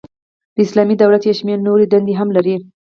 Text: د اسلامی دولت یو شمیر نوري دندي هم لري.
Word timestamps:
د 0.55 0.57
اسلامی 0.65 0.95
دولت 1.01 1.21
یو 1.23 1.37
شمیر 1.39 1.59
نوري 1.67 1.85
دندي 1.89 2.13
هم 2.19 2.29
لري. 2.37 2.55